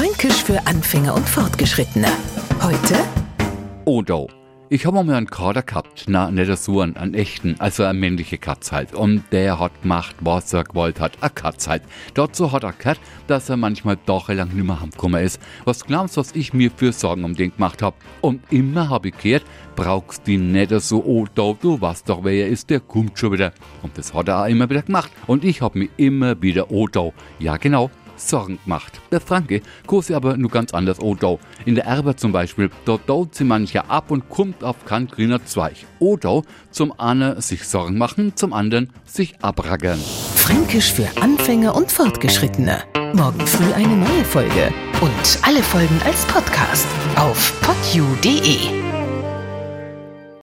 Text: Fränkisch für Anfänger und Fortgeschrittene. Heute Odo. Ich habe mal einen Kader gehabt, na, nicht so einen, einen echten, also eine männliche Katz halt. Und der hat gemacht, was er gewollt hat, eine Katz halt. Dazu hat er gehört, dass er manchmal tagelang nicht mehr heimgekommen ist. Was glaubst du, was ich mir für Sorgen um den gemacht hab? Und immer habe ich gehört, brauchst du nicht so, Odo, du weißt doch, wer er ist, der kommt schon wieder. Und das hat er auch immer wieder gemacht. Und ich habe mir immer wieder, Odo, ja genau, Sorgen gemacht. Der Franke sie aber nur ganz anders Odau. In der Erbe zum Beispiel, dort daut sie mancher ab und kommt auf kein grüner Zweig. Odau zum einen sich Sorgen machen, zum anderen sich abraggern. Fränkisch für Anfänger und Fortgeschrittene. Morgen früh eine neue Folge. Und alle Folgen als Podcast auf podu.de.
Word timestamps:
Fränkisch 0.00 0.42
für 0.44 0.66
Anfänger 0.66 1.14
und 1.14 1.28
Fortgeschrittene. 1.28 2.08
Heute 2.62 2.96
Odo. 3.84 4.30
Ich 4.70 4.86
habe 4.86 5.04
mal 5.04 5.14
einen 5.14 5.26
Kader 5.26 5.62
gehabt, 5.62 6.04
na, 6.08 6.30
nicht 6.30 6.56
so 6.56 6.80
einen, 6.80 6.96
einen 6.96 7.12
echten, 7.12 7.56
also 7.58 7.84
eine 7.84 7.98
männliche 7.98 8.38
Katz 8.38 8.72
halt. 8.72 8.94
Und 8.94 9.24
der 9.30 9.60
hat 9.60 9.82
gemacht, 9.82 10.16
was 10.20 10.54
er 10.54 10.64
gewollt 10.64 11.00
hat, 11.00 11.18
eine 11.20 11.28
Katz 11.28 11.68
halt. 11.68 11.82
Dazu 12.14 12.50
hat 12.50 12.62
er 12.62 12.72
gehört, 12.72 12.98
dass 13.26 13.50
er 13.50 13.58
manchmal 13.58 13.98
tagelang 13.98 14.48
nicht 14.54 14.66
mehr 14.66 14.80
heimgekommen 14.80 15.22
ist. 15.22 15.38
Was 15.66 15.84
glaubst 15.84 16.16
du, 16.16 16.20
was 16.22 16.34
ich 16.34 16.54
mir 16.54 16.70
für 16.74 16.94
Sorgen 16.94 17.24
um 17.24 17.34
den 17.34 17.54
gemacht 17.54 17.82
hab? 17.82 17.94
Und 18.22 18.40
immer 18.50 18.88
habe 18.88 19.08
ich 19.08 19.18
gehört, 19.18 19.44
brauchst 19.76 20.26
du 20.26 20.38
nicht 20.38 20.70
so, 20.80 21.04
Odo, 21.04 21.58
du 21.60 21.78
weißt 21.78 22.08
doch, 22.08 22.24
wer 22.24 22.46
er 22.46 22.48
ist, 22.48 22.70
der 22.70 22.80
kommt 22.80 23.18
schon 23.18 23.32
wieder. 23.32 23.52
Und 23.82 23.98
das 23.98 24.14
hat 24.14 24.28
er 24.28 24.44
auch 24.44 24.48
immer 24.48 24.70
wieder 24.70 24.80
gemacht. 24.80 25.10
Und 25.26 25.44
ich 25.44 25.60
habe 25.60 25.78
mir 25.78 25.90
immer 25.98 26.40
wieder, 26.40 26.70
Odo, 26.70 27.12
ja 27.38 27.58
genau, 27.58 27.90
Sorgen 28.20 28.58
gemacht. 28.64 29.00
Der 29.10 29.20
Franke 29.20 29.62
sie 30.02 30.14
aber 30.14 30.36
nur 30.36 30.50
ganz 30.50 30.72
anders 30.72 31.00
Odau. 31.00 31.38
In 31.64 31.74
der 31.74 31.84
Erbe 31.84 32.16
zum 32.16 32.32
Beispiel, 32.32 32.70
dort 32.84 33.08
daut 33.08 33.34
sie 33.34 33.44
mancher 33.44 33.90
ab 33.90 34.10
und 34.10 34.28
kommt 34.28 34.62
auf 34.64 34.84
kein 34.84 35.08
grüner 35.08 35.44
Zweig. 35.44 35.76
Odau 35.98 36.44
zum 36.70 36.98
einen 36.98 37.40
sich 37.40 37.66
Sorgen 37.66 37.98
machen, 37.98 38.36
zum 38.36 38.52
anderen 38.52 38.90
sich 39.04 39.34
abraggern. 39.42 39.98
Fränkisch 40.34 40.92
für 40.92 41.08
Anfänger 41.20 41.74
und 41.74 41.90
Fortgeschrittene. 41.90 42.82
Morgen 43.12 43.46
früh 43.46 43.72
eine 43.72 43.96
neue 43.96 44.24
Folge. 44.24 44.72
Und 45.00 45.38
alle 45.42 45.62
Folgen 45.62 46.00
als 46.04 46.24
Podcast 46.26 46.86
auf 47.16 47.60
podu.de. 47.60 48.89